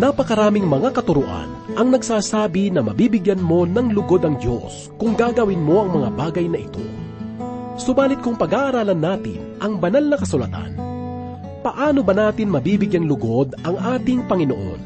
[0.00, 5.84] Napakaraming mga katuruan ang nagsasabi na mabibigyan mo ng lugod ang Diyos kung gagawin mo
[5.84, 6.80] ang mga bagay na ito.
[7.76, 10.72] Subalit kung pag-aaralan natin ang banal na kasulatan,
[11.60, 14.80] paano ba natin mabibigyang lugod ang ating Panginoon?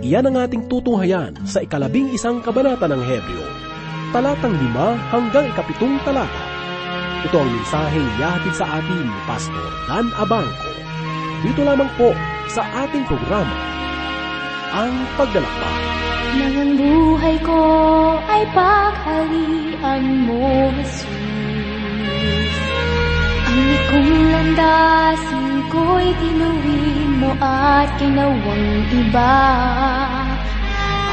[0.00, 3.44] Iyan ang ating tutunghayan sa ikalabing isang kabanata ng Hebreo,
[4.16, 6.44] talatang lima hanggang ikapitong talata.
[7.20, 10.72] Ito ang mensaheng yahatid sa atin ni Pastor Dan Abangco.
[11.44, 12.16] Dito lamang po
[12.48, 13.76] sa ating programa,
[14.68, 15.76] Ang Paglalakbay.
[16.36, 17.62] Nang ang buhay ko
[18.28, 21.08] ay pagharian mo, Jesus.
[23.48, 29.40] Ang ikong landasin ko'y tinuwin mo at kinawang iba.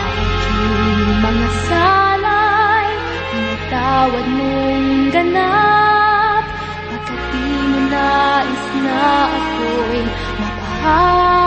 [0.03, 2.87] Aking mga salay,
[3.31, 6.43] pinatawad mong ganap.
[6.91, 8.99] Pagkat di mo nais na
[9.31, 10.01] ako'y
[10.43, 11.44] mapahamak.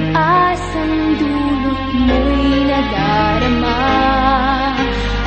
[0.00, 3.76] Pag-asang dulot mo'y nadarama.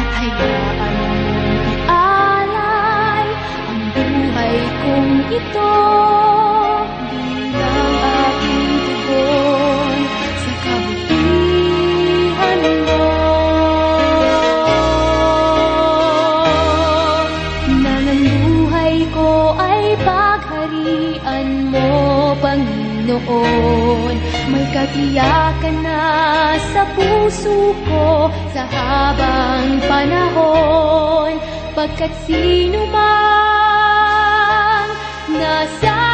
[0.02, 1.26] At hayaan mong
[1.74, 3.28] ialay
[3.70, 5.74] ang buhay kong ito
[22.40, 24.16] Panginoon.
[24.50, 26.02] May katiyakan na
[26.74, 31.38] sa puso ko sa habang panahon.
[31.74, 34.88] Pagkat sino man
[35.34, 36.13] nasa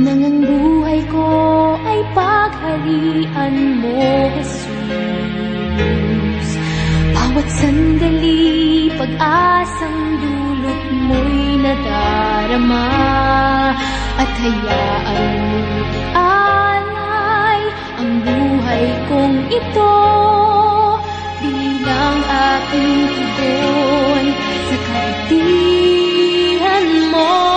[0.00, 1.28] Nang ang buhay ko
[1.84, 4.00] ay pagharian mo,
[4.32, 6.48] Jesus.
[7.12, 12.88] Bawat sandali, pag-asang dulot mo'y nadarama.
[14.16, 17.60] At hayaan mong alay
[18.00, 19.96] ang buhay kong ito
[21.44, 24.32] bilang aking tugon
[24.64, 27.49] sa kabutihan mo.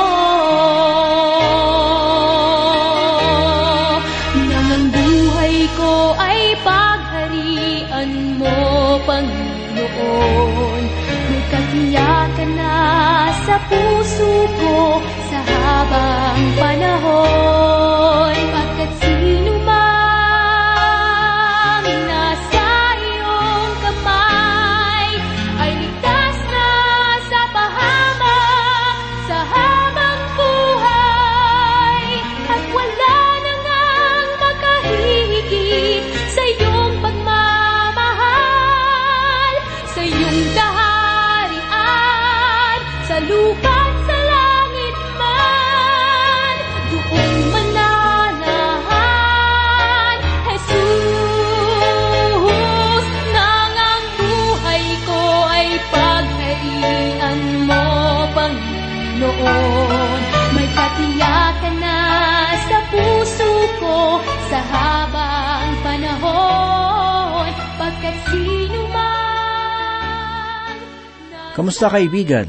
[71.84, 72.48] Kamusta kaibigan?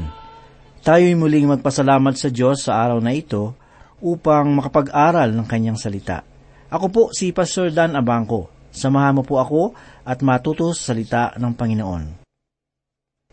[0.79, 3.51] Tayo'y muling magpasalamat sa Diyos sa araw na ito
[3.99, 6.23] upang makapag-aral ng kanyang salita.
[6.71, 8.47] Ako po si Pastor Dan Abangco.
[8.71, 9.75] Samahan mo po ako
[10.07, 12.03] at matuto sa salita ng Panginoon.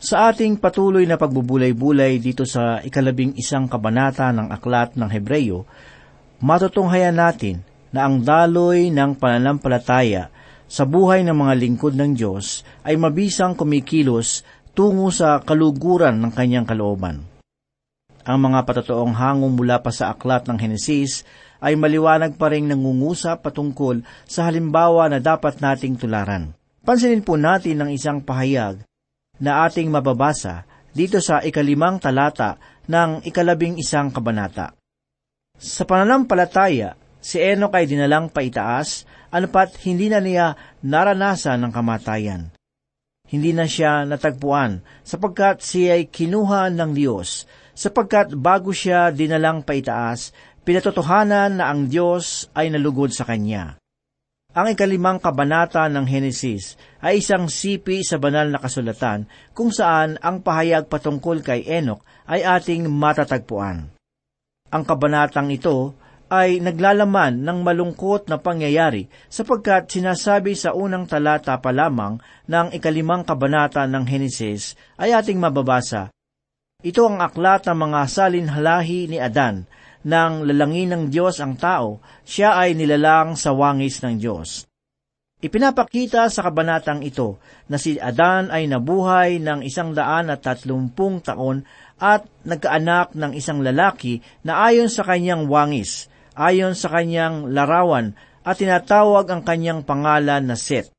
[0.03, 5.71] Sa ating patuloy na pagbubulay-bulay dito sa ikalabing isang kabanata ng aklat ng Hebreyo,
[6.43, 7.63] matutunghayan natin
[7.95, 10.35] na ang daloy ng pananampalataya
[10.67, 16.65] sa buhay ng mga lingkod ng Diyos ay mabisang kumikilos tungo sa kaluguran ng kanyang
[16.65, 17.25] kalooban.
[18.23, 21.27] Ang mga patatoong hango mula pa sa aklat ng Henesis
[21.59, 26.55] ay maliwanag pa rin nangungusap patungkol sa halimbawa na dapat nating tularan.
[26.83, 28.83] Pansinin po natin ang isang pahayag
[29.43, 34.75] na ating mababasa dito sa ikalimang talata ng ikalabing isang kabanata.
[35.59, 42.51] Sa pananampalataya, si Enoch ay dinalang paitaas, anupat hindi na niya naranasan ng kamatayan.
[43.33, 50.37] Hindi na siya natagpuan sapagkat siya ay kinuha ng Diyos, sapagkat bago siya dinalang paitaas,
[50.69, 53.81] pinatotohanan na ang Diyos ay nalugod sa kanya.
[54.53, 59.25] Ang ikalimang kabanata ng Henesis ay isang sipi sa banal na kasulatan
[59.57, 63.89] kung saan ang pahayag patungkol kay Enoch ay ating matatagpuan.
[64.69, 65.97] Ang kabanatang ito
[66.33, 72.17] ay naglalaman ng malungkot na pangyayari sapagkat sinasabi sa unang talata pa lamang
[72.49, 76.09] ng ikalimang kabanata ng Henesis ay ating mababasa.
[76.81, 79.69] Ito ang aklat ng mga salinhalahi ni Adan
[80.03, 84.67] nang lalangin ng Diyos ang tao, siya ay nilalang sa wangis ng Diyos.
[85.43, 91.67] Ipinapakita sa kabanatang ito na si Adan ay nabuhay ng isang daan at tatlumpung taon
[91.99, 98.59] at nagkaanak ng isang lalaki na ayon sa kanyang wangis, ayon sa kanyang larawan at
[98.59, 100.91] tinatawag ang kanyang pangalan na Seth.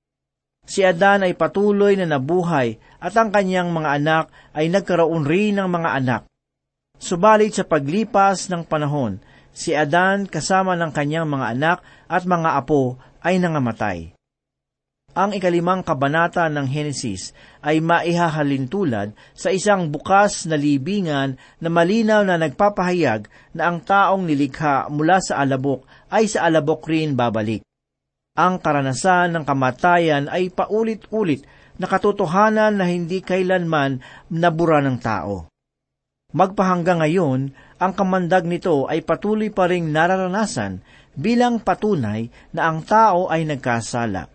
[0.63, 4.25] Si Adan ay patuloy na nabuhay at ang kanyang mga anak
[4.55, 6.21] ay nagkaroon rin ng mga anak.
[6.95, 9.19] Subalit sa paglipas ng panahon,
[9.51, 11.77] si Adan kasama ng kanyang mga anak
[12.07, 14.12] at mga apo ay nangamatay.
[15.13, 22.41] Ang ikalimang kabanata ng Henesis ay maihahalintulad sa isang bukas na libingan na malinaw na
[22.41, 27.61] nagpapahayag na ang taong nilikha mula sa alabok ay sa alabok rin babalik.
[28.33, 31.45] Ang karanasan ng kamatayan ay paulit-ulit
[31.77, 34.01] na katotohanan na hindi kailanman
[34.33, 35.45] nabura ng tao.
[36.33, 40.81] Magpahanggang ngayon, ang kamandag nito ay patuloy pa ring nararanasan
[41.13, 44.32] bilang patunay na ang tao ay nagkasala.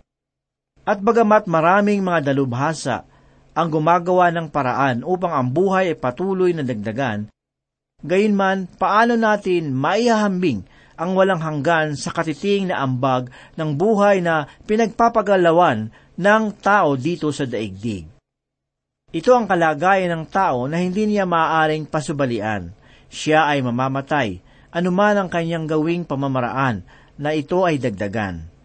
[0.88, 3.05] At bagamat maraming mga dalubhasa
[3.52, 7.29] ang gumagawa ng paraan upang ang buhay ay patuloy na dagdagan,
[8.00, 10.64] gayunman paano natin maihahambing
[10.96, 13.29] ang walang hanggan sa katiting na ambag
[13.61, 18.08] ng buhay na pinagpapagalawan ng tao dito sa daigdig.
[19.12, 22.73] Ito ang kalagayan ng tao na hindi niya maaaring pasubalian.
[23.12, 24.41] Siya ay mamamatay,
[24.73, 26.81] anuman ang kanyang gawing pamamaraan,
[27.20, 28.57] na ito ay dagdagan.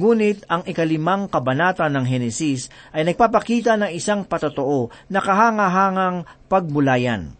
[0.00, 7.36] Ngunit ang ikalimang kabanata ng Henesis ay nagpapakita ng isang patotoo na kahangahangang pagbulayan.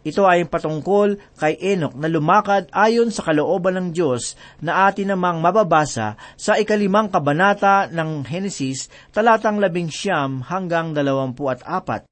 [0.00, 4.32] Ito ay patungkol kay Enoch na lumakad ayon sa kalooban ng Diyos
[4.64, 11.60] na atin namang mababasa sa ikalimang kabanata ng Henesis talatang labing siyam hanggang dalawampu at
[11.68, 12.08] apat.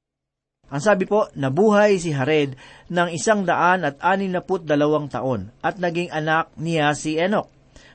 [0.69, 2.53] Ang sabi po, nabuhay si Hared
[2.93, 7.49] ng isang daan at anin na put dalawang taon at naging anak niya si Enoch.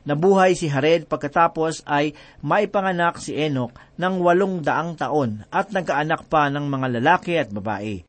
[0.04, 2.12] Nabuhay si Hared pagkatapos ay
[2.44, 8.04] maipanganak si Enoch ng walong daang taon at nagkaanak pa ng mga lalaki at babae.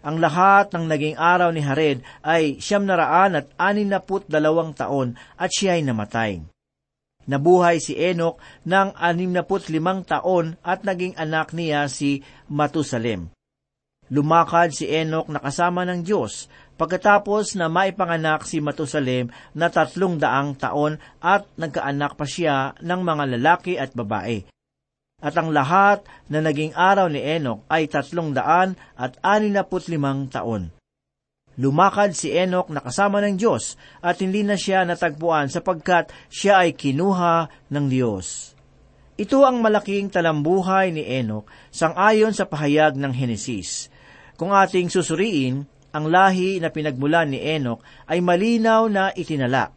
[0.00, 4.24] Ang lahat ng naging araw ni Hared ay siyam na raan at anin na put
[4.24, 6.40] dalawang taon at siya ay namatay.
[7.28, 13.28] Nabuhay si Enoch ng anim na put limang taon at naging anak niya si Matusalem.
[14.08, 16.48] Lumakad si Enoch na kasama ng Diyos
[16.78, 23.24] pagkatapos na maipanganak si Matusalem na tatlong daang taon at nagkaanak pa siya ng mga
[23.36, 24.46] lalaki at babae.
[25.18, 30.30] At ang lahat na naging araw ni Enoch ay tatlong daan at anin na limang
[30.30, 30.70] taon.
[31.58, 36.78] Lumakad si Enoch na kasama ng Diyos at hindi na siya natagpuan sapagkat siya ay
[36.78, 38.54] kinuha ng Diyos.
[39.18, 43.90] Ito ang malaking talambuhay ni Enoch sangayon sa pahayag ng Henesis.
[44.38, 49.72] Kung ating susuriin, ang lahi na pinagmulan ni Enoch ay malinaw na itinala.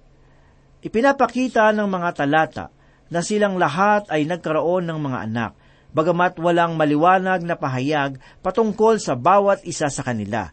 [0.81, 2.65] Ipinapakita ng mga talata
[3.11, 5.51] na silang lahat ay nagkaroon ng mga anak,
[5.91, 10.49] bagamat walang maliwanag na pahayag patungkol sa bawat isa sa kanila.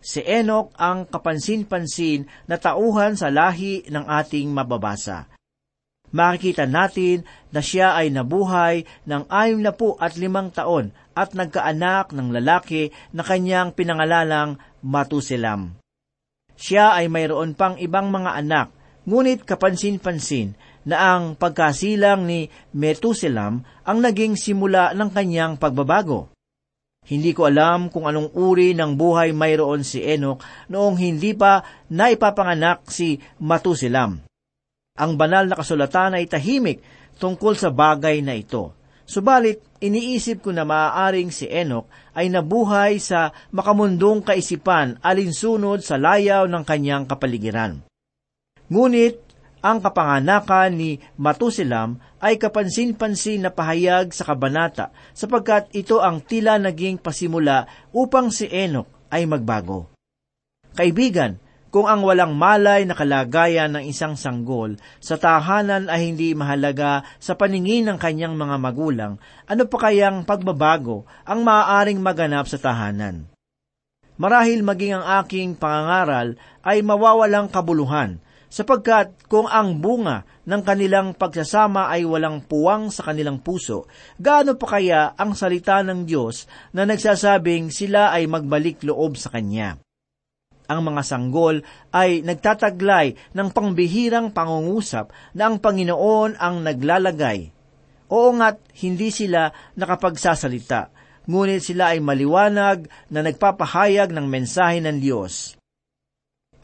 [0.00, 5.35] Si Enoch ang kapansin-pansin na tauhan sa lahi ng ating mababasa.
[6.16, 12.16] Makikita natin na siya ay nabuhay ng ayam na po at limang taon at nagkaanak
[12.16, 15.76] ng lalaki na kanyang pinangalalang Matuselam.
[16.56, 18.72] Siya ay mayroon pang ibang mga anak,
[19.04, 20.56] ngunit kapansin-pansin
[20.88, 26.32] na ang pagkasilang ni Metuselam ang naging simula ng kanyang pagbabago.
[27.06, 30.40] Hindi ko alam kung anong uri ng buhay mayroon si Enoch
[30.72, 34.26] noong hindi pa naipapanganak si Matuselam.
[34.96, 36.80] Ang banal na kasulatan ay tahimik
[37.20, 38.72] tungkol sa bagay na ito.
[39.06, 46.50] Subalit, iniisip ko na maaaring si Enoch ay nabuhay sa makamundong kaisipan alinsunod sa layaw
[46.50, 47.86] ng kanyang kapaligiran.
[48.66, 49.22] Ngunit,
[49.62, 56.98] ang kapanganakan ni Matusilam ay kapansin-pansin na pahayag sa kabanata sapagkat ito ang tila naging
[57.02, 59.90] pasimula upang si Enoch ay magbago.
[60.76, 61.38] Kaibigan,
[61.74, 67.34] kung ang walang malay na kalagayan ng isang sanggol sa tahanan ay hindi mahalaga sa
[67.34, 69.12] paningin ng kanyang mga magulang,
[69.44, 73.28] ano pa kayang pagbabago ang maaaring maganap sa tahanan?
[74.16, 78.16] Marahil maging ang aking pangangaral ay mawawalang kabuluhan,
[78.48, 83.84] sapagkat kung ang bunga ng kanilang pagsasama ay walang puwang sa kanilang puso,
[84.16, 89.85] gaano pa kaya ang salita ng Diyos na nagsasabing sila ay magbalik loob sa Kanya?
[90.66, 91.62] Ang mga sanggol
[91.94, 97.50] ay nagtataglay ng pangbihirang pangungusap na ang Panginoon ang naglalagay.
[98.10, 100.90] Oo nga't hindi sila nakapagsasalita,
[101.26, 105.58] ngunit sila ay maliwanag na nagpapahayag ng mensahe ng Diyos.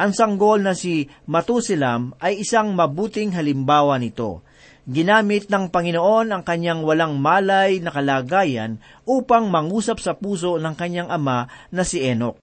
[0.03, 4.43] Ang sanggol na si Matusilam ay isang mabuting halimbawa nito.
[4.83, 11.07] Ginamit ng Panginoon ang kanyang walang malay na kalagayan upang mangusap sa puso ng kanyang
[11.07, 12.42] ama na si Enoch.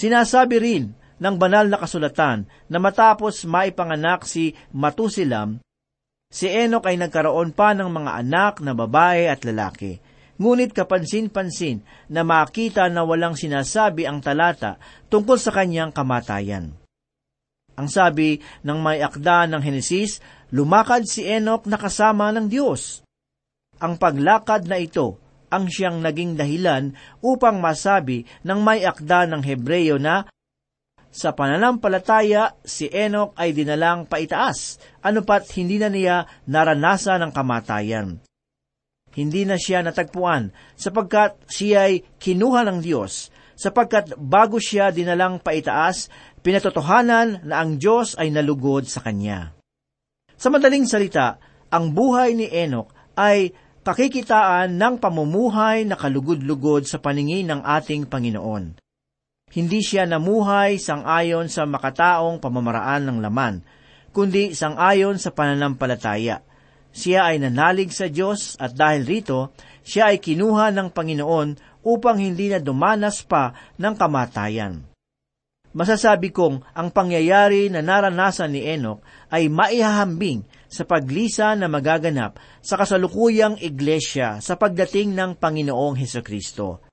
[0.00, 0.84] Sinasabi rin
[1.20, 5.60] ng banal na kasulatan na matapos maipanganak si Matusilam,
[6.32, 10.00] si Enoch ay nagkaroon pa ng mga anak na babae at lalaki.
[10.40, 14.80] Ngunit kapansin-pansin na makita na walang sinasabi ang talata
[15.12, 16.72] tungkol sa kanyang kamatayan.
[17.76, 23.04] Ang sabi ng may akda ng Henesis, lumakad si Enoch na kasama ng Diyos.
[23.84, 29.98] Ang paglakad na ito ang siyang naging dahilan upang masabi ng may akda ng Hebreyo
[29.98, 30.30] na
[31.10, 38.22] sa pananampalataya, si Enoch ay dinalang paitaas, anupat hindi na niya naranasan ang kamatayan.
[39.10, 46.06] Hindi na siya natagpuan, sapagkat siya ay kinuha ng Diyos, sapagkat bago siya dinalang paitaas,
[46.46, 49.50] pinatotohanan na ang Diyos ay nalugod sa kanya.
[50.38, 51.42] Sa madaling salita,
[51.74, 58.76] ang buhay ni Enoch ay kakikitaan ng pamumuhay na kalugod-lugod sa paningin ng ating Panginoon.
[59.50, 63.66] Hindi siya namuhay sang-ayon sa makataong pamamaraan ng laman,
[64.14, 66.46] kundi sang-ayon sa pananampalataya.
[66.90, 72.50] Siya ay nanalig sa Diyos at dahil rito, siya ay kinuha ng Panginoon upang hindi
[72.50, 74.86] na dumanas pa ng kamatayan.
[75.70, 82.78] Masasabi kong ang pangyayari na naranasan ni Enoch ay maihahambing sa paglisa na magaganap sa
[82.78, 86.86] kasalukuyang iglesia sa pagdating ng Panginoong Heso Kristo.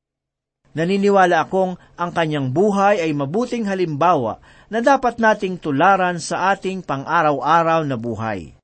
[0.73, 7.85] Naniniwala akong ang kanyang buhay ay mabuting halimbawa na dapat nating tularan sa ating pang-araw-araw
[7.87, 8.57] na buhay.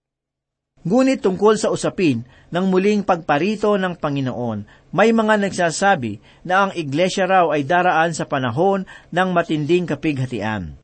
[0.83, 7.23] Ngunit tungkol sa usapin ng muling pagparito ng Panginoon, may mga nagsasabi na ang iglesia
[7.23, 10.82] raw ay daraan sa panahon ng matinding kapighatian.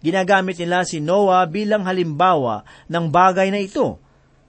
[0.00, 4.00] Ginagamit nila si Noah bilang halimbawa ng bagay na ito.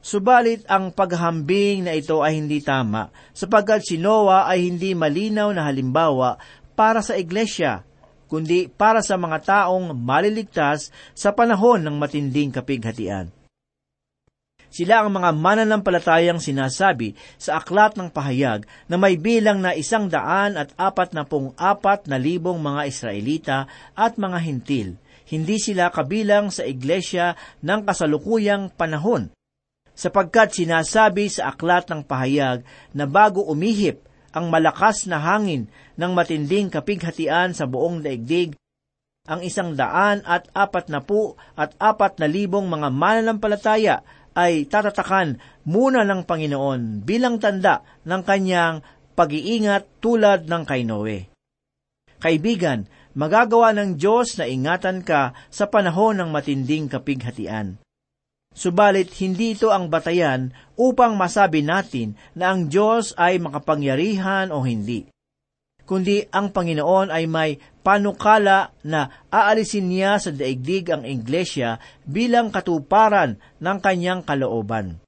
[0.01, 5.67] Subalit ang paghambing na ito ay hindi tama, sapagkat si Noah ay hindi malinaw na
[5.67, 6.41] halimbawa
[6.73, 7.85] para sa iglesia,
[8.25, 13.29] kundi para sa mga taong maliligtas sa panahon ng matinding kapighatian.
[14.71, 20.55] Sila ang mga mananampalatayang sinasabi sa aklat ng pahayag na may bilang na isang daan
[20.55, 23.57] at apat na pong apat na libong mga Israelita
[23.99, 24.95] at mga hintil
[25.31, 29.31] hindi sila kabilang sa iglesia ng kasalukuyang panahon,
[29.95, 34.03] sapagkat sinasabi sa aklat ng pahayag na bago umihip
[34.35, 38.55] ang malakas na hangin ng matinding kapighatian sa buong daigdig,
[39.29, 44.01] ang isang daan at apat na po at apat na libong mga mananampalataya
[44.33, 48.81] ay tatatakan muna ng Panginoon bilang tanda ng kanyang
[49.13, 51.29] pag-iingat tulad ng kay Noe.
[52.17, 52.87] Kaibigan,
[53.17, 57.79] magagawa ng Diyos na ingatan ka sa panahon ng matinding kapighatian.
[58.51, 65.07] Subalit hindi ito ang batayan upang masabi natin na ang Diyos ay makapangyarihan o hindi.
[65.87, 73.39] Kundi ang Panginoon ay may panukala na aalisin niya sa daigdig ang iglesia bilang katuparan
[73.59, 74.99] ng kanyang kalooban.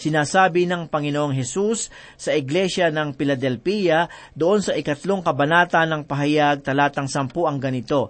[0.00, 7.04] Sinasabi ng Panginoong Hesus sa Iglesia ng Philadelphia doon sa ikatlong kabanata ng pahayag talatang
[7.04, 8.08] sampu ang ganito,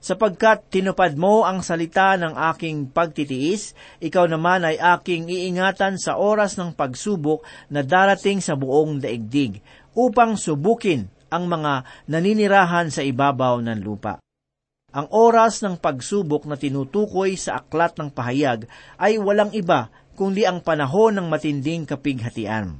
[0.00, 6.56] Sapagkat tinupad mo ang salita ng aking pagtitiis, ikaw naman ay aking iingatan sa oras
[6.56, 9.60] ng pagsubok na darating sa buong daigdig,
[9.92, 14.16] upang subukin ang mga naninirahan sa ibabaw ng lupa.
[14.96, 18.64] Ang oras ng pagsubok na tinutukoy sa aklat ng pahayag
[18.96, 22.76] ay walang iba kundi ang panahon ng matinding kapighatian.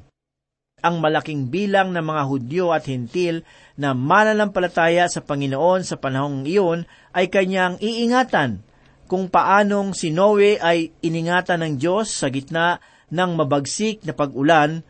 [0.84, 3.48] Ang malaking bilang ng mga Hudyo at Hintil
[3.80, 6.84] na mananampalataya sa Panginoon sa panahong iyon
[7.16, 8.60] ay kanyang iingatan
[9.08, 12.76] kung paanong si Noe ay iningatan ng Diyos sa gitna
[13.08, 14.86] ng mabagsik na pag-ulan,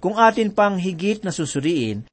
[0.00, 2.08] kung atin pang higit na susuriin,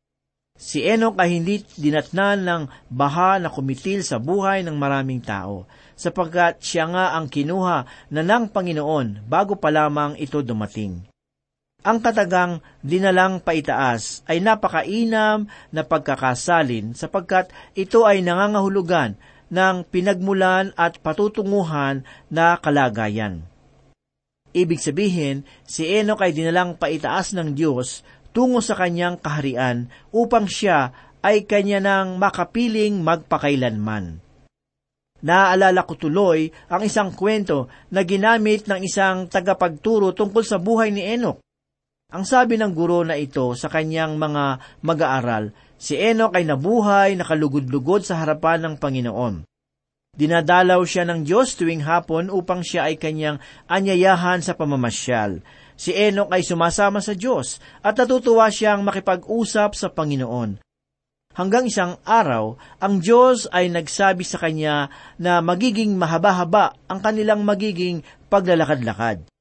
[0.59, 6.57] si Enoch ay hindi dinatnan ng baha na kumitil sa buhay ng maraming tao, sapagkat
[6.65, 11.05] siya nga ang kinuha na ng Panginoon bago pa lamang ito dumating.
[11.81, 19.17] Ang katagang dinalang paitaas ay napakainam na pagkakasalin sapagkat ito ay nangangahulugan
[19.53, 23.45] ng pinagmulan at patutunguhan na kalagayan.
[24.51, 28.03] Ibig sabihin, si Enoch ay dinalang paitaas ng Diyos
[28.35, 30.91] tungo sa kanyang kaharian upang siya
[31.21, 34.19] ay kanya nang makapiling magpakailanman.
[35.21, 41.05] Naaalala ko tuloy ang isang kwento na ginamit ng isang tagapagturo tungkol sa buhay ni
[41.05, 41.37] Enoch.
[42.11, 48.03] Ang sabi ng guro na ito sa kanyang mga mag-aaral, si Enoch ay nabuhay nakalugod-lugod
[48.03, 49.47] sa harapan ng Panginoon.
[50.11, 53.39] Dinadalaw siya ng Diyos tuwing hapon upang siya ay kanyang
[53.71, 55.39] anyayahan sa pamamasyal.
[55.79, 60.59] Si Enoch ay sumasama sa Diyos at natutuwa siyang makipag-usap sa Panginoon.
[61.31, 68.03] Hanggang isang araw, ang Diyos ay nagsabi sa kanya na magiging mahaba-haba ang kanilang magiging
[68.27, 69.31] paglalakad-lakad.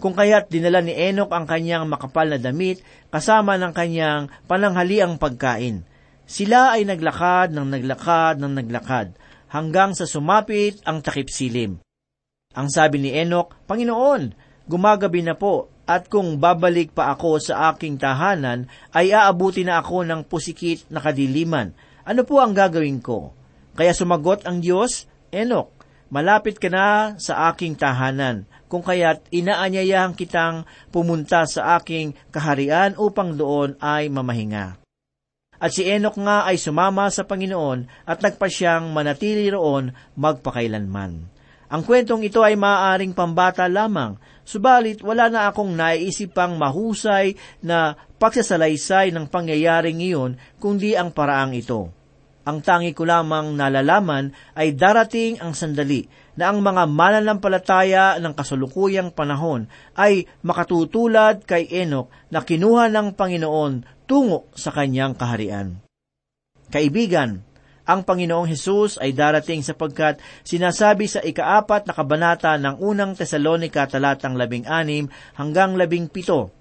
[0.00, 2.82] Kung kaya't dinala ni Enoch ang kanyang makapal na damit
[3.12, 5.86] kasama ng kanyang pananghaliang pagkain.
[6.24, 9.14] Sila ay naglakad ng naglakad ng naglakad
[9.50, 11.78] hanggang sa sumapit ang takip silim.
[12.56, 14.34] Ang sabi ni Enoch, Panginoon,
[14.66, 20.06] gumagabi na po at kung babalik pa ako sa aking tahanan ay aabuti na ako
[20.06, 21.74] ng pusikit na kadiliman.
[22.06, 23.34] Ano po ang gagawin ko?
[23.74, 25.74] Kaya sumagot ang Diyos, Enoch,
[26.06, 30.62] malapit ka na sa aking tahanan kung kaya't inaanyayahan kitang
[30.94, 34.78] pumunta sa aking kaharian upang doon ay mamahinga.
[35.58, 41.39] At si Enoch nga ay sumama sa Panginoon at nagpa siyang manatili roon magpakailanman.
[41.70, 47.94] Ang kwentong ito ay maaaring pambata lamang, subalit wala na akong naiisip pang mahusay na
[48.18, 51.94] pagsasalaysay ng pangyayaring iyon kundi ang paraang ito.
[52.42, 59.14] Ang tangi ko lamang nalalaman ay darating ang sandali na ang mga mananampalataya ng kasalukuyang
[59.14, 65.78] panahon ay makatutulad kay Enoch na kinuha ng Panginoon tungo sa kanyang kaharian.
[66.72, 67.46] Kaibigan,
[67.90, 74.38] ang Panginoong Hesus ay darating sapagkat sinasabi sa ikaapat na kabanata ng unang Tesalonika talatang
[74.38, 76.54] labing anim hanggang labing pito,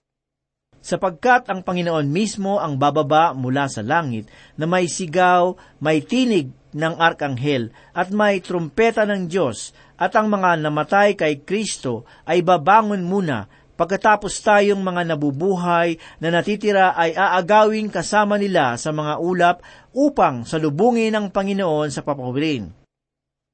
[0.82, 4.26] sapagkat ang Panginoon mismo ang bababa mula sa langit
[4.58, 10.64] na may sigaw, may tinig ng arkanghel at may trumpeta ng Diyos at ang mga
[10.64, 18.36] namatay kay Kristo ay babangon muna pagkatapos tayong mga nabubuhay na natitira ay aagawin kasama
[18.36, 19.64] nila sa mga ulap
[19.96, 22.76] upang salubungin ang Panginoon sa papawirin.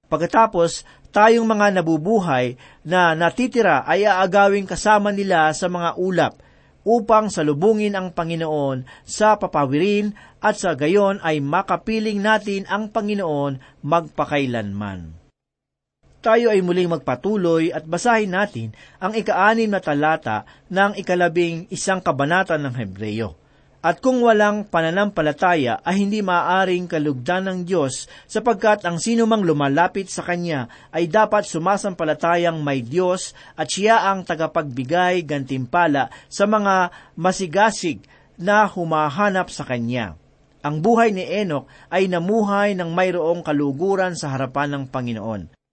[0.10, 0.82] Pagkatapos,
[1.14, 6.42] tayong mga nabubuhay na natitira ay aagawin kasama nila sa mga ulap
[6.86, 15.25] upang salubungin ang Panginoon sa papawirin at sa gayon ay makapiling natin ang Panginoon magpakailanman.
[16.26, 20.42] Tayo ay muling magpatuloy at basahin natin ang ikaanim na talata
[20.74, 23.38] ng ikalabing isang kabanata ng Hebreyo.
[23.86, 30.26] At kung walang pananampalataya ay hindi maaaring kalugdan ng Diyos sapagkat ang sinumang lumalapit sa
[30.26, 38.02] Kanya ay dapat sumasampalatayang may Diyos at siya ang tagapagbigay gantimpala sa mga masigasig
[38.42, 40.18] na humahanap sa Kanya.
[40.66, 45.65] Ang buhay ni Enoch ay namuhay ng mayroong kaluguran sa harapan ng Panginoon.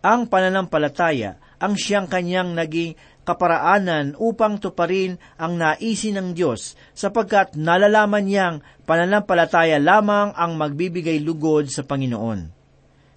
[0.00, 2.96] Ang pananampalataya ang siyang kanyang naging
[3.28, 8.56] kaparaanan upang tuparin ang naisin ng Diyos sapagkat nalalaman niyang
[8.88, 12.48] pananampalataya lamang ang magbibigay lugod sa Panginoon.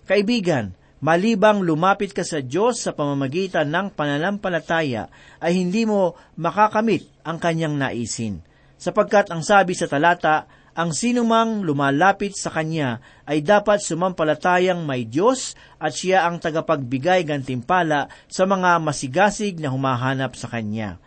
[0.04, 5.08] Kaibigan, malibang lumapit ka sa Diyos sa pamamagitan ng pananampalataya
[5.40, 8.44] ay hindi mo makakamit ang kanyang naisin.
[8.76, 12.98] Sapagkat ang sabi sa talata, ang sinumang lumalapit sa Kanya
[13.30, 20.34] ay dapat sumampalatayang may Diyos at siya ang tagapagbigay gantimpala sa mga masigasig na humahanap
[20.34, 20.98] sa Kanya.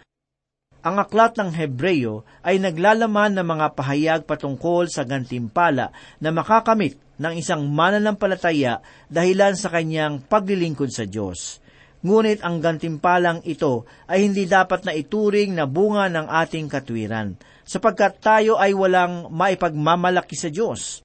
[0.87, 5.90] Ang aklat ng Hebreyo ay naglalaman ng mga pahayag patungkol sa gantimpala
[6.22, 8.79] na makakamit ng isang mananampalataya
[9.11, 11.59] dahilan sa kanyang paglilingkod sa Diyos.
[12.07, 17.35] Ngunit ang gantimpalang ito ay hindi dapat na ituring na bunga ng ating katwiran
[17.66, 21.03] sapagkat tayo ay walang maipagmamalaki sa Diyos.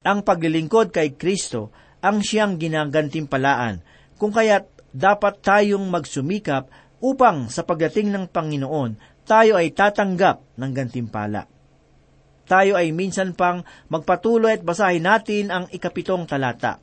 [0.00, 3.84] Ang paglilingkod kay Kristo ang siyang ginagantimpalaan,
[4.16, 4.64] kung kaya't
[4.96, 6.72] dapat tayong magsumikap
[7.04, 8.96] upang sa pagdating ng Panginoon,
[9.28, 11.44] tayo ay tatanggap ng gantimpala.
[12.48, 13.60] Tayo ay minsan pang
[13.92, 16.80] magpatuloy at basahin natin ang ikapitong talata.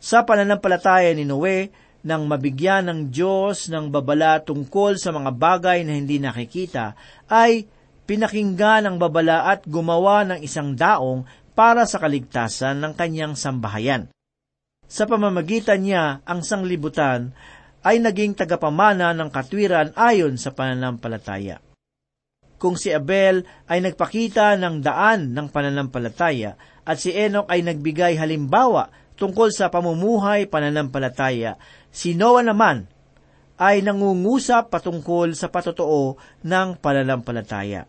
[0.00, 5.96] Sa pananampalataya ni Noe, nang mabigyan ng Diyos ng babala tungkol sa mga bagay na
[5.96, 6.92] hindi nakikita,
[7.32, 7.64] ay
[8.04, 11.24] pinakinggan ang babala at gumawa ng isang daong
[11.56, 14.12] para sa kaligtasan ng kanyang sambahayan.
[14.84, 17.32] Sa pamamagitan niya, ang sanglibutan
[17.80, 21.64] ay naging tagapamana ng katwiran ayon sa pananampalataya.
[22.60, 28.88] Kung si Abel ay nagpakita ng daan ng pananampalataya at si Enoch ay nagbigay halimbawa
[29.14, 31.58] tungkol sa pamumuhay pananampalataya,
[31.90, 32.86] si Noah naman
[33.54, 37.86] ay nangungusap patungkol sa patotoo ng pananampalataya.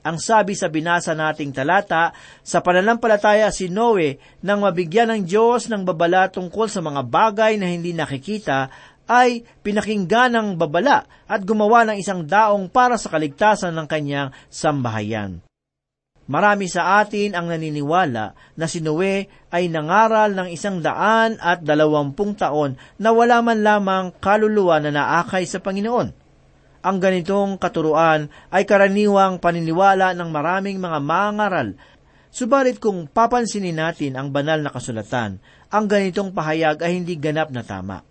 [0.00, 5.84] Ang sabi sa binasa nating talata, sa pananampalataya si Noe nang mabigyan ng Diyos ng
[5.84, 8.72] babala tungkol sa mga bagay na hindi nakikita,
[9.10, 15.42] ay pinakinggan ng babala at gumawa ng isang daong para sa kaligtasan ng kanyang sambahayan.
[16.30, 22.38] Marami sa atin ang naniniwala na si Noe ay nangaral ng isang daan at dalawampung
[22.38, 26.14] taon na wala man lamang kaluluwa na naakay sa Panginoon.
[26.86, 31.74] Ang ganitong katuruan ay karaniwang paniniwala ng maraming mga mangaral.
[32.30, 37.66] Subalit kung papansinin natin ang banal na kasulatan, ang ganitong pahayag ay hindi ganap na
[37.66, 38.06] tama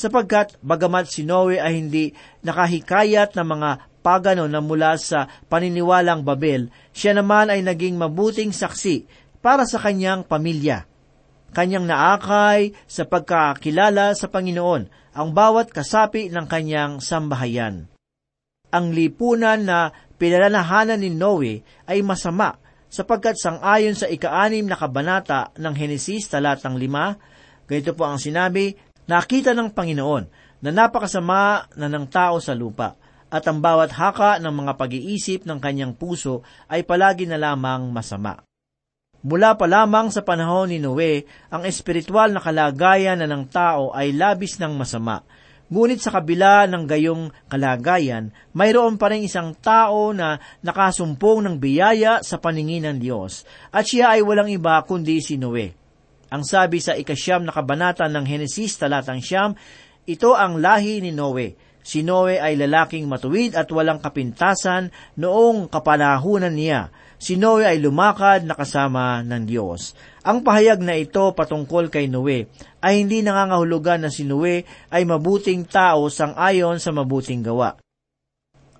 [0.00, 6.72] sapagkat bagamat si Noe ay hindi nakahikayat ng mga pagano na mula sa paniniwalang Babel,
[6.90, 9.04] siya naman ay naging mabuting saksi
[9.44, 10.88] para sa kanyang pamilya.
[11.50, 14.82] Kanyang naakay sa pagkakilala sa Panginoon
[15.16, 17.90] ang bawat kasapi ng kanyang sambahayan.
[18.70, 22.54] Ang lipunan na pinalalahanan ni Noe ay masama
[22.86, 27.18] sapagkat sangayon sa ikaanim na kabanata ng Henesis talatang lima,
[27.66, 28.74] ganito po ang sinabi,
[29.10, 30.24] nakita ng Panginoon
[30.62, 32.94] na napakasama na ng tao sa lupa
[33.30, 38.42] at ang bawat haka ng mga pag-iisip ng kanyang puso ay palagi na lamang masama.
[39.20, 44.16] Mula pa lamang sa panahon ni Noe, ang espiritual na kalagayan na ng tao ay
[44.16, 45.22] labis ng masama.
[45.70, 52.26] Ngunit sa kabila ng gayong kalagayan, mayroon pa rin isang tao na nakasumpong ng biyaya
[52.26, 55.70] sa paningin ng Diyos, at siya ay walang iba kundi si Noe.
[56.32, 59.54] Ang sabi sa ikasyam na kabanata ng Henesis talatang siyam,
[60.08, 66.52] ito ang lahi ni Noe Si Noe ay lalaking matuwid at walang kapintasan noong kapanahunan
[66.52, 66.92] niya.
[67.20, 69.92] Si Noe ay lumakad na kasama ng Diyos.
[70.24, 72.48] Ang pahayag na ito patungkol kay Noe
[72.80, 77.76] ay hindi nangangahulugan na si Noe ay mabuting tao sang ayon sa mabuting gawa.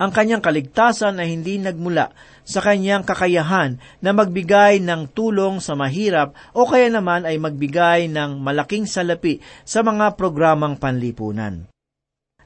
[0.01, 6.33] Ang kanyang kaligtasan ay hindi nagmula sa kanyang kakayahan na magbigay ng tulong sa mahirap
[6.57, 11.69] o kaya naman ay magbigay ng malaking salapi sa mga programang panlipunan.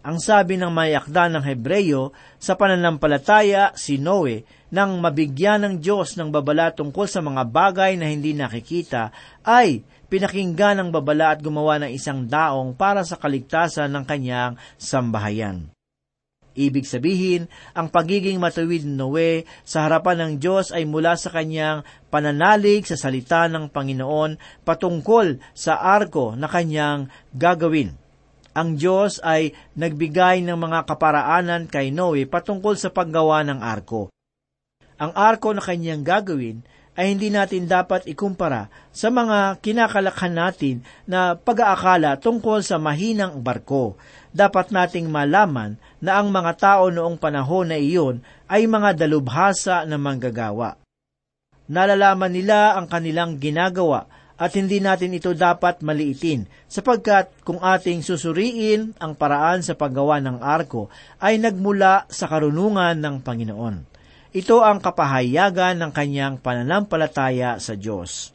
[0.05, 6.29] Ang sabi ng mayakda ng Hebreyo, sa pananampalataya si Noe nang mabigyan ng Diyos ng
[6.29, 9.81] babala tungkol sa mga bagay na hindi nakikita, ay
[10.13, 15.73] pinakinggan ng babala at gumawa ng isang daong para sa kaligtasan ng kanyang sambahayan.
[16.53, 21.81] Ibig sabihin, ang pagiging matuwid ni Noe sa harapan ng Diyos ay mula sa kanyang
[22.13, 24.37] pananalig sa salita ng Panginoon
[24.69, 28.04] patungkol sa arko na kanyang gagawin
[28.55, 34.15] ang Diyos ay nagbigay ng mga kaparaanan kay Noe patungkol sa paggawa ng arko.
[34.95, 36.63] Ang arko na kanyang gagawin
[36.95, 43.99] ay hindi natin dapat ikumpara sa mga kinakalakhan natin na pag-aakala tungkol sa mahinang barko.
[44.31, 49.99] Dapat nating malaman na ang mga tao noong panahon na iyon ay mga dalubhasa na
[49.99, 50.79] manggagawa.
[51.67, 58.99] Nalalaman nila ang kanilang ginagawa at hindi natin ito dapat maliitin sapagkat kung ating susuriin
[58.99, 60.91] ang paraan sa paggawa ng arko
[61.23, 63.77] ay nagmula sa karunungan ng Panginoon.
[64.35, 68.35] Ito ang kapahayagan ng kanyang pananampalataya sa Diyos.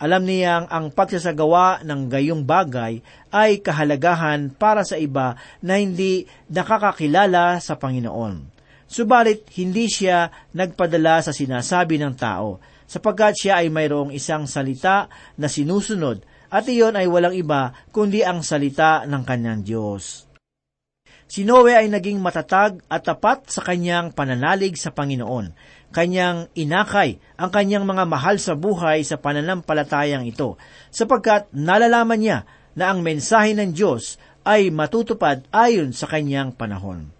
[0.00, 7.60] Alam niyang ang pagsasagawa ng gayong bagay ay kahalagahan para sa iba na hindi nakakakilala
[7.60, 8.48] sa Panginoon.
[8.88, 15.06] Subalit hindi siya nagpadala sa sinasabi ng tao sapagkat siya ay mayroong isang salita
[15.38, 20.26] na sinusunod at iyon ay walang iba kundi ang salita ng kanyang Diyos.
[21.30, 25.54] Si Noe ay naging matatag at tapat sa kanyang pananalig sa Panginoon.
[25.94, 30.58] Kanyang inakay ang kanyang mga mahal sa buhay sa pananampalatayang ito,
[30.90, 32.38] sapagkat nalalaman niya
[32.74, 37.14] na ang mensahe ng Diyos ay matutupad ayon sa kanyang panahon.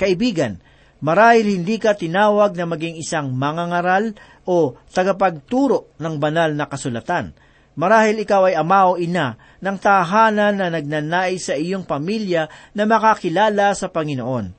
[0.00, 0.64] Kaibigan,
[1.04, 4.16] marahil hindi ka tinawag na maging isang mangangaral
[4.48, 7.34] o tagapagturo ng banal na kasulatan.
[7.72, 13.72] Marahil ikaw ay ama o ina ng tahanan na nagnanais sa iyong pamilya na makakilala
[13.72, 14.52] sa Panginoon.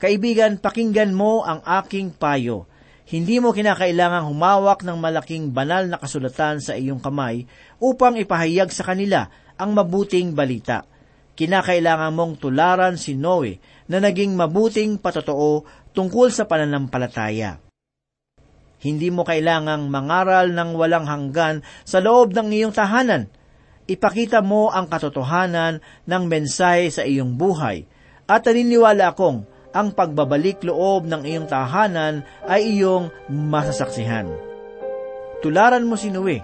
[0.00, 2.64] Kaibigan, pakinggan mo ang aking payo.
[3.04, 7.44] Hindi mo kinakailangang humawak ng malaking banal na kasulatan sa iyong kamay
[7.76, 9.28] upang ipahayag sa kanila
[9.60, 10.88] ang mabuting balita.
[11.36, 13.60] Kinakailangan mong tularan si Noe
[13.92, 17.69] na naging mabuting patotoo tungkol sa pananampalataya.
[18.80, 23.28] Hindi mo kailangang mangaral ng walang hanggan sa loob ng iyong tahanan.
[23.84, 27.84] Ipakita mo ang katotohanan ng mensahe sa iyong buhay
[28.24, 34.30] at naniniwala akong ang pagbabalik loob ng iyong tahanan ay iyong masasaksihan.
[35.44, 36.42] Tularan mo si Noe,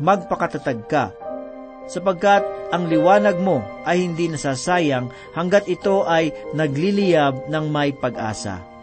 [0.00, 1.12] magpakatatag ka,
[1.86, 8.73] sapagkat ang liwanag mo ay hindi nasasayang hanggat ito ay nagliliyab ng may pag-asa.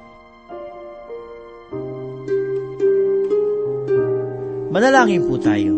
[4.72, 5.76] Manalangin po tayo.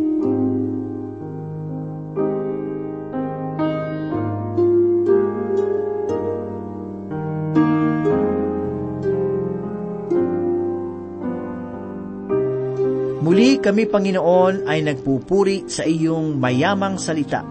[13.26, 17.42] Muli kami, Panginoon, ay nagpupuri sa iyong mayamang salita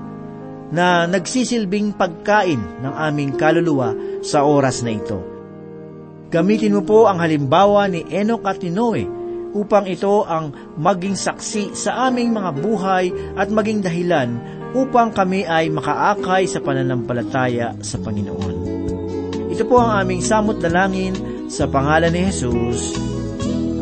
[0.70, 5.18] na nagsisilbing pagkain ng aming kaluluwa sa oras na ito.
[6.30, 9.21] Gamitin mo po ang halimbawa ni Enoch at ni Noe
[9.52, 14.40] upang ito ang maging saksi sa aming mga buhay at maging dahilan
[14.72, 18.56] upang kami ay makaakay sa pananampalataya sa Panginoon.
[19.52, 21.12] Ito po ang aming samot dalangin
[21.52, 22.96] sa pangalan ni Jesus.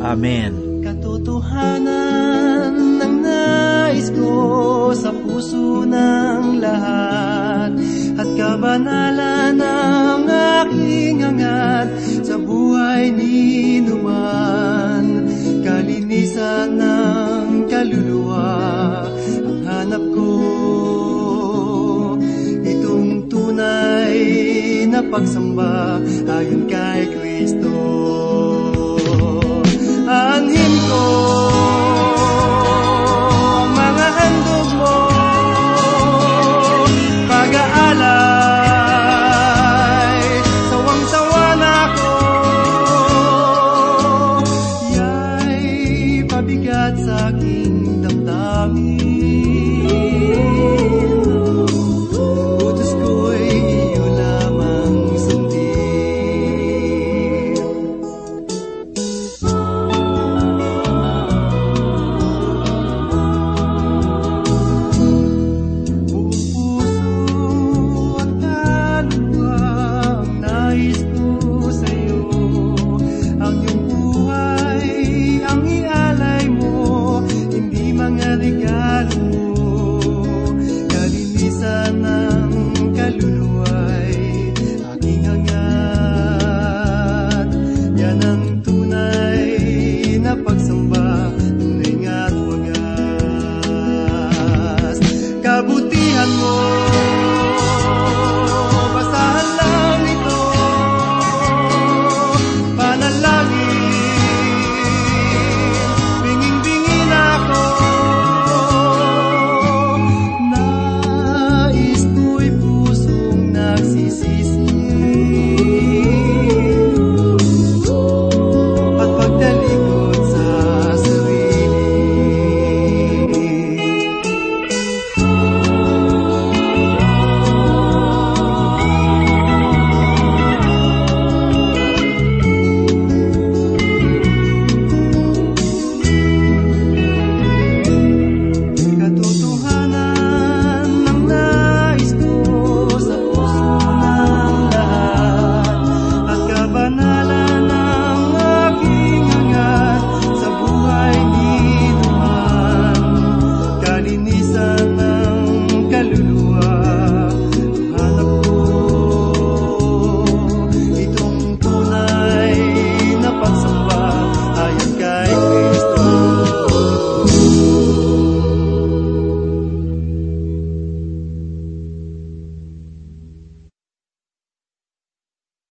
[0.03, 0.83] Amen.
[0.83, 7.71] Katotohanan ng nais ko sa puso ng lahat
[8.19, 11.20] At kabanalan ng aking
[25.11, 25.99] pagsamba
[26.31, 27.75] ayon kay Kristo.
[30.07, 31.40] Anhin ko